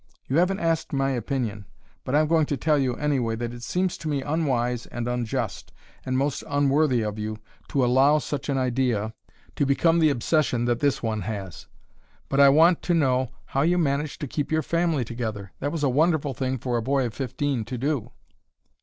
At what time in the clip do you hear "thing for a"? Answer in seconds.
16.33-16.81